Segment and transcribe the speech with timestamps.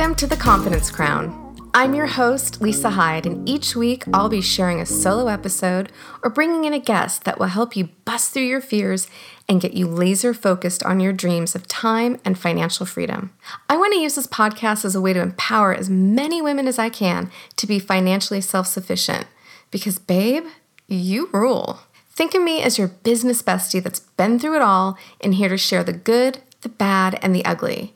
[0.00, 1.70] Welcome to the Confidence Crown.
[1.74, 5.92] I'm your host, Lisa Hyde, and each week I'll be sharing a solo episode
[6.22, 9.08] or bringing in a guest that will help you bust through your fears
[9.46, 13.34] and get you laser focused on your dreams of time and financial freedom.
[13.68, 16.78] I want to use this podcast as a way to empower as many women as
[16.78, 19.26] I can to be financially self sufficient
[19.70, 20.44] because, babe,
[20.88, 21.80] you rule.
[22.08, 25.58] Think of me as your business bestie that's been through it all and here to
[25.58, 27.94] share the good, the bad, and the ugly.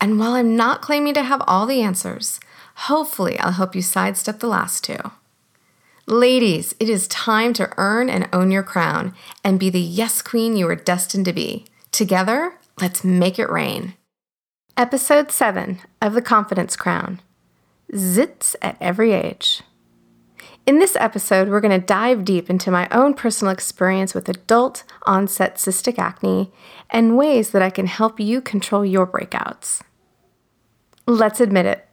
[0.00, 2.38] And while I'm not claiming to have all the answers,
[2.74, 4.98] hopefully I'll help you sidestep the last two.
[6.06, 10.56] Ladies, it is time to earn and own your crown and be the yes queen
[10.56, 11.66] you are destined to be.
[11.92, 13.94] Together, let's make it rain.
[14.76, 17.20] Episode 7 of The Confidence Crown
[17.92, 19.62] Zits at Every Age.
[20.66, 24.84] In this episode, we're going to dive deep into my own personal experience with adult
[25.04, 26.52] onset cystic acne
[26.90, 29.82] and ways that I can help you control your breakouts.
[31.08, 31.88] Let's admit it,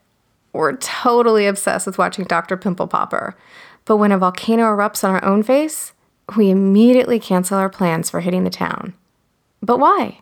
[0.52, 2.58] we're totally obsessed with watching Dr.
[2.58, 3.34] Pimple Popper,
[3.86, 5.94] but when a volcano erupts on our own face,
[6.36, 8.94] we immediately cancel our plans for hitting the town.
[9.62, 10.20] But why?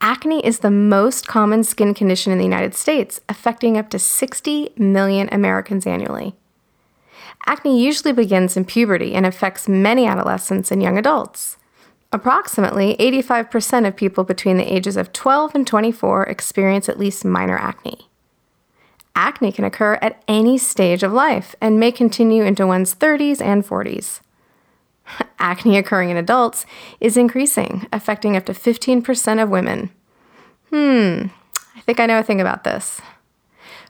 [0.00, 4.70] Acne is the most common skin condition in the United States, affecting up to 60
[4.78, 6.34] million Americans annually.
[7.44, 11.58] Acne usually begins in puberty and affects many adolescents and young adults.
[12.10, 17.58] Approximately 85% of people between the ages of 12 and 24 experience at least minor
[17.58, 18.08] acne.
[19.14, 23.64] Acne can occur at any stage of life and may continue into one's 30s and
[23.64, 24.20] 40s.
[25.38, 26.64] Acne occurring in adults
[27.00, 29.90] is increasing, affecting up to 15% of women.
[30.70, 31.26] Hmm,
[31.76, 33.00] I think I know a thing about this.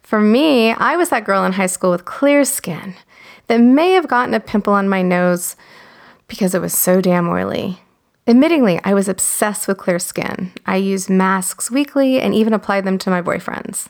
[0.02, 2.94] For me, I was that girl in high school with clear skin
[3.46, 5.56] that may have gotten a pimple on my nose
[6.26, 7.78] because it was so damn oily.
[8.26, 10.52] Admittingly, I was obsessed with clear skin.
[10.64, 13.88] I used masks weekly and even applied them to my boyfriends.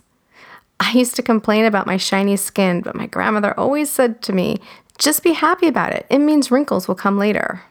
[0.93, 4.61] I used to complain about my shiny skin, but my grandmother always said to me,
[4.99, 6.05] just be happy about it.
[6.11, 7.63] It means wrinkles will come later.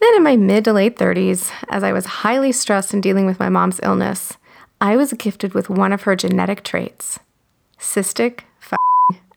[0.00, 3.38] Then, in my mid to late 30s, as I was highly stressed in dealing with
[3.38, 4.38] my mom's illness,
[4.80, 7.18] I was gifted with one of her genetic traits
[7.78, 8.40] cystic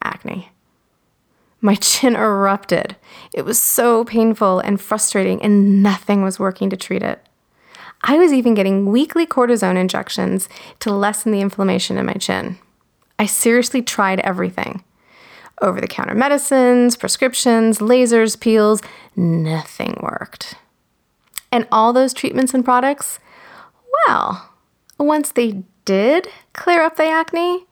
[0.01, 0.49] acne.
[1.59, 2.95] My chin erupted.
[3.33, 7.25] It was so painful and frustrating, and nothing was working to treat it.
[8.03, 10.47] I was even getting weekly cortisone injections
[10.79, 12.57] to lessen the inflammation in my chin.
[13.19, 14.83] I seriously tried everything
[15.61, 18.81] over the counter medicines, prescriptions, lasers, peels,
[19.15, 20.55] nothing worked.
[21.51, 23.19] And all those treatments and products,
[24.07, 24.49] well,
[24.97, 27.65] once they did clear up the acne,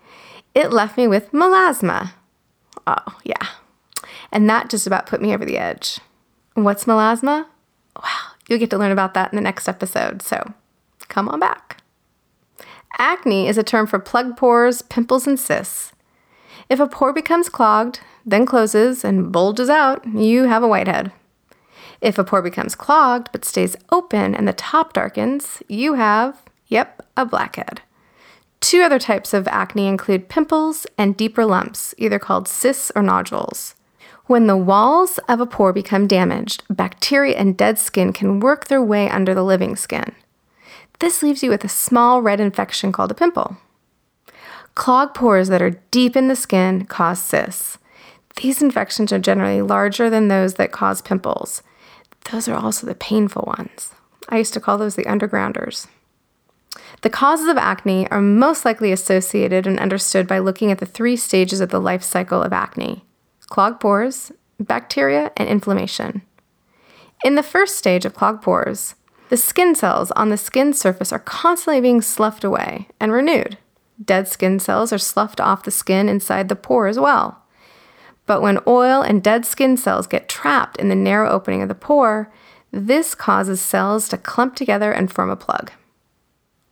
[0.54, 2.12] it left me with melasma.
[2.86, 3.48] Oh, yeah,
[4.32, 6.00] and that just about put me over the edge.
[6.56, 7.46] What's melasma?
[7.96, 10.54] Well, you'll get to learn about that in the next episode, so
[11.08, 11.82] come on back.
[12.98, 15.92] Acne is a term for plug pores, pimples, and cysts.
[16.70, 21.12] If a pore becomes clogged, then closes and bulges out, you have a whitehead.
[22.02, 27.06] If a pore becomes clogged but stays open and the top darkens, you have, yep,
[27.16, 27.82] a blackhead.
[28.60, 33.76] Two other types of acne include pimples and deeper lumps, either called cysts or nodules.
[34.26, 38.82] When the walls of a pore become damaged, bacteria and dead skin can work their
[38.82, 40.16] way under the living skin.
[41.00, 43.58] This leaves you with a small red infection called a pimple.
[44.76, 47.78] Clogged pores that are deep in the skin cause cysts.
[48.38, 51.64] These infections are generally larger than those that cause pimples.
[52.32, 53.94] Those are also the painful ones.
[54.30, 55.88] I used to call those the undergrounders.
[57.02, 61.16] The causes of acne are most likely associated and understood by looking at the three
[61.16, 63.04] stages of the life cycle of acne
[63.50, 66.22] clogged pores, bacteria, and inflammation.
[67.24, 68.96] In the first stage of clogged pores,
[69.30, 73.58] the skin cells on the skin surface are constantly being sloughed away and renewed.
[74.04, 77.44] Dead skin cells are sloughed off the skin inside the pore as well.
[78.26, 81.76] But when oil and dead skin cells get trapped in the narrow opening of the
[81.76, 82.32] pore,
[82.72, 85.72] this causes cells to clump together and form a plug.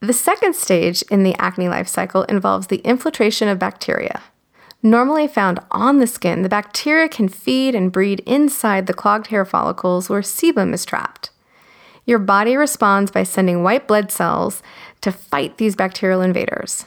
[0.02, 4.22] The second stage in the acne life cycle involves the infiltration of bacteria.
[4.84, 9.46] Normally found on the skin, the bacteria can feed and breed inside the clogged hair
[9.46, 11.31] follicles where sebum is trapped.
[12.06, 14.62] Your body responds by sending white blood cells
[15.02, 16.86] to fight these bacterial invaders.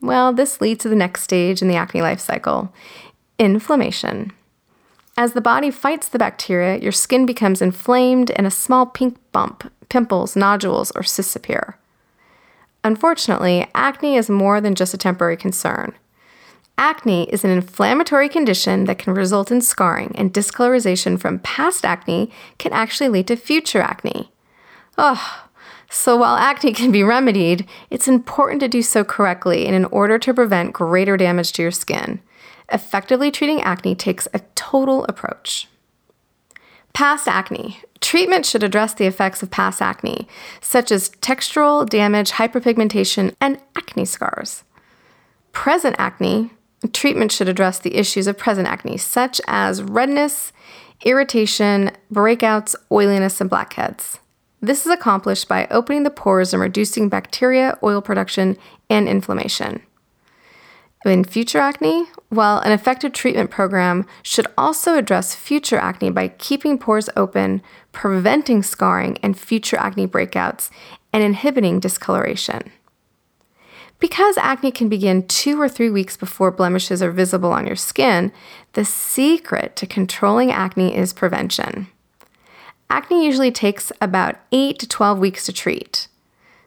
[0.00, 2.72] Well, this leads to the next stage in the acne life cycle
[3.38, 4.32] inflammation.
[5.16, 9.72] As the body fights the bacteria, your skin becomes inflamed and a small pink bump,
[9.88, 11.78] pimples, nodules, or cysts appear.
[12.82, 15.94] Unfortunately, acne is more than just a temporary concern.
[16.76, 22.30] Acne is an inflammatory condition that can result in scarring, and discolorization from past acne
[22.58, 24.32] can actually lead to future acne.
[24.98, 25.44] Oh,
[25.90, 30.18] So while acne can be remedied, it's important to do so correctly and in order
[30.18, 32.20] to prevent greater damage to your skin.
[32.72, 35.68] Effectively treating acne takes a total approach.
[36.94, 37.80] Past acne.
[38.00, 40.26] Treatment should address the effects of past acne,
[40.60, 44.64] such as textural damage, hyperpigmentation, and acne scars.
[45.52, 46.50] Present acne.
[46.92, 50.52] Treatment should address the issues of present acne, such as redness,
[51.04, 54.18] irritation, breakouts, oiliness, and blackheads.
[54.60, 58.56] This is accomplished by opening the pores and reducing bacteria, oil production,
[58.88, 59.82] and inflammation.
[61.04, 66.78] In future acne, well, an effective treatment program should also address future acne by keeping
[66.78, 67.60] pores open,
[67.92, 70.70] preventing scarring and future acne breakouts,
[71.12, 72.72] and inhibiting discoloration.
[74.04, 78.32] Because acne can begin two or three weeks before blemishes are visible on your skin,
[78.74, 81.86] the secret to controlling acne is prevention.
[82.90, 86.08] Acne usually takes about 8 to 12 weeks to treat.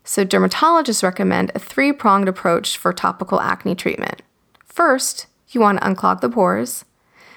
[0.04, 4.24] So, dermatologists recommend a three pronged approach for topical acne treatment.
[4.66, 6.86] First, you want to unclog the pores.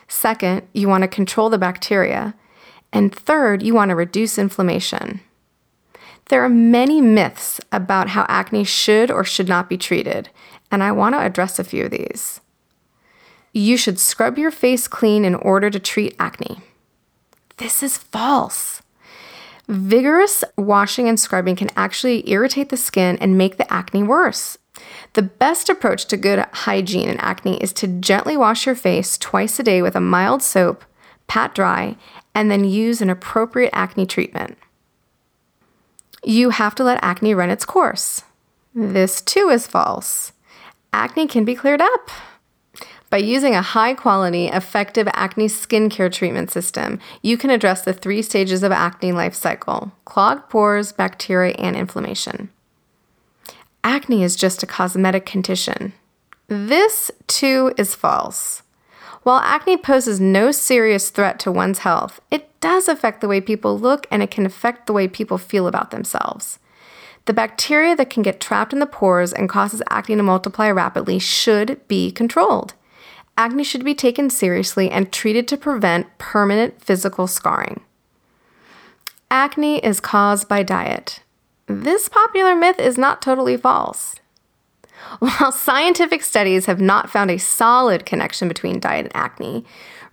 [0.08, 2.34] Second, you want to control the bacteria.
[2.90, 5.20] And third, you want to reduce inflammation.
[6.30, 10.30] There are many myths about how acne should or should not be treated,
[10.70, 12.40] and I want to address a few of these.
[13.52, 16.58] You should scrub your face clean in order to treat acne.
[17.56, 18.80] This is false.
[19.66, 24.56] Vigorous washing and scrubbing can actually irritate the skin and make the acne worse.
[25.14, 29.58] The best approach to good hygiene in acne is to gently wash your face twice
[29.58, 30.84] a day with a mild soap,
[31.26, 31.96] pat dry,
[32.36, 34.56] and then use an appropriate acne treatment.
[36.22, 38.22] You have to let acne run its course.
[38.74, 40.32] This too is false.
[40.92, 42.10] Acne can be cleared up.
[43.10, 48.22] By using a high quality, effective acne skincare treatment system, you can address the three
[48.22, 52.50] stages of acne life cycle clogged pores, bacteria, and inflammation.
[53.82, 55.92] Acne is just a cosmetic condition.
[56.46, 58.62] This, too, is false.
[59.22, 63.78] While acne poses no serious threat to one's health, it does affect the way people
[63.78, 66.58] look and it can affect the way people feel about themselves.
[67.26, 71.18] The bacteria that can get trapped in the pores and causes acne to multiply rapidly
[71.18, 72.74] should be controlled
[73.40, 77.80] acne should be taken seriously and treated to prevent permanent physical scarring.
[79.30, 81.22] Acne is caused by diet.
[81.66, 84.16] This popular myth is not totally false.
[85.18, 89.64] While scientific studies have not found a solid connection between diet and acne,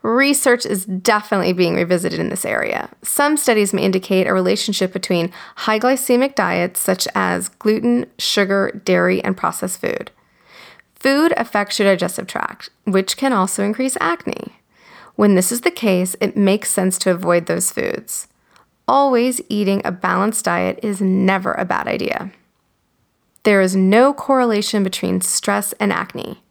[0.02, 2.90] research is definitely being revisited in this area.
[3.04, 9.24] Some studies may indicate a relationship between high glycemic diets such as gluten, sugar, dairy,
[9.24, 10.12] and processed food.
[10.96, 14.56] Food affects your digestive tract, which can also increase acne.
[15.16, 18.28] When this is the case, it makes sense to avoid those foods.
[18.88, 22.32] Always eating a balanced diet is never a bad idea.
[23.48, 26.44] There is no correlation between stress and acne.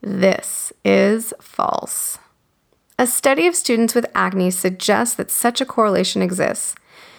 [0.00, 2.18] This is false.
[2.98, 6.74] A study of students with acne suggests that such a correlation exists.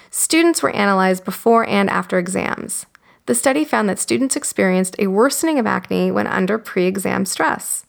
[0.10, 2.86] Students were analyzed before and after exams
[3.28, 7.86] the study found that students experienced a worsening of acne when under pre exam stress.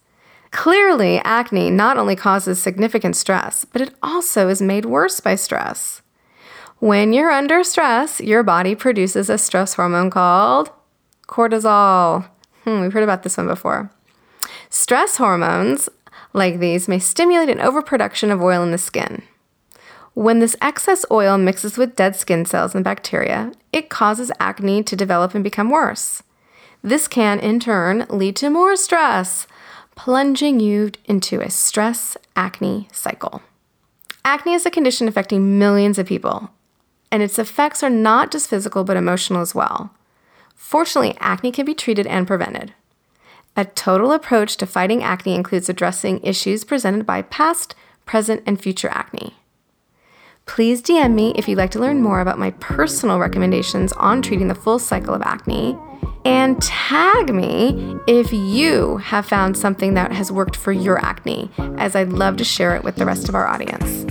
[0.52, 6.00] Clearly, acne not only causes significant stress, but it also is made worse by stress.
[6.78, 10.70] When you're under stress, your body produces a stress hormone called
[11.32, 12.28] cortisol.
[12.64, 13.90] Hmm, we've heard about this one before.
[14.68, 15.88] Stress hormones,
[16.34, 19.22] like these, may stimulate an overproduction of oil in the skin.
[20.14, 24.94] When this excess oil mixes with dead skin cells and bacteria, it causes acne to
[24.94, 26.22] develop and become worse.
[26.82, 29.46] This can, in turn, lead to more stress,
[29.96, 33.40] plunging you into a stress acne cycle.
[34.22, 36.50] Acne is a condition affecting millions of people,
[37.10, 39.92] and its effects are not just physical but emotional as well.
[40.62, 42.72] Fortunately, acne can be treated and prevented.
[43.56, 47.74] A total approach to fighting acne includes addressing issues presented by past,
[48.06, 49.34] present, and future acne.
[50.46, 54.48] Please DM me if you'd like to learn more about my personal recommendations on treating
[54.48, 55.76] the full cycle of acne.
[56.24, 61.94] And tag me if you have found something that has worked for your acne, as
[61.96, 64.06] I'd love to share it with the rest of our audience.